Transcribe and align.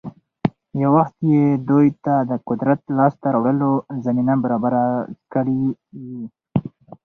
يـو 0.79 0.89
وخـت 0.95 1.17
يـې 1.31 1.41
دوي 1.67 1.87
تـه 2.03 2.13
د 2.29 2.31
قـدرت 2.47 2.81
لاس 2.97 3.13
تـه 3.21 3.27
راوړلـو 3.33 3.71
زمـينـه 4.03 4.35
بـرابـره 4.43 4.83
کـړي 5.31 5.59
وي. 6.09 6.23